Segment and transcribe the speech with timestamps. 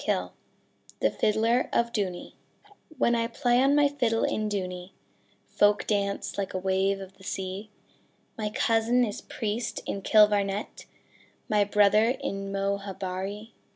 [0.03, 0.31] 17
[0.99, 2.35] THE FIDDLER OF DOONEY
[2.97, 4.93] When I play on my fiddle in Dooney,
[5.45, 7.69] Folk dance like a wave of the sea;
[8.35, 10.87] My cousin is priest in Kilvarnet,
[11.47, 13.51] My brother in Moharabuiee.